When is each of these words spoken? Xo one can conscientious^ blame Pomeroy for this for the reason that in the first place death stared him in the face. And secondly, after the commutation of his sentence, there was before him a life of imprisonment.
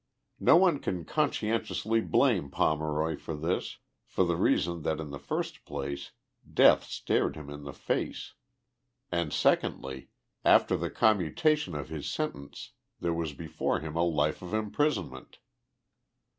Xo 0.41 0.59
one 0.59 0.79
can 0.79 1.05
conscientious^ 1.05 2.09
blame 2.09 2.49
Pomeroy 2.49 3.15
for 3.17 3.35
this 3.35 3.77
for 4.07 4.23
the 4.25 4.35
reason 4.35 4.81
that 4.81 4.99
in 4.99 5.11
the 5.11 5.19
first 5.19 5.63
place 5.63 6.09
death 6.51 6.85
stared 6.85 7.35
him 7.35 7.51
in 7.51 7.65
the 7.65 7.71
face. 7.71 8.33
And 9.11 9.31
secondly, 9.31 10.09
after 10.43 10.75
the 10.75 10.89
commutation 10.89 11.75
of 11.75 11.89
his 11.89 12.09
sentence, 12.09 12.71
there 12.99 13.13
was 13.13 13.33
before 13.33 13.79
him 13.81 13.95
a 13.95 14.01
life 14.01 14.41
of 14.41 14.55
imprisonment. 14.55 15.37